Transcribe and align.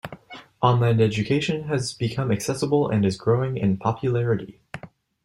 Online 0.63 0.99
Education 0.99 1.65
has 1.65 1.93
become 1.93 2.31
accessible 2.31 2.89
and 2.89 3.05
is 3.05 3.15
growing 3.17 3.55
in 3.55 3.77
popularity. 3.77 4.59